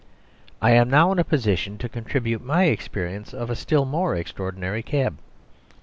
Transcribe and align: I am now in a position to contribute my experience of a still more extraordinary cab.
I 0.63 0.71
am 0.71 0.89
now 0.89 1.11
in 1.11 1.19
a 1.19 1.23
position 1.23 1.77
to 1.77 1.87
contribute 1.87 2.43
my 2.43 2.63
experience 2.63 3.35
of 3.35 3.51
a 3.51 3.55
still 3.55 3.85
more 3.85 4.15
extraordinary 4.15 4.81
cab. 4.81 5.19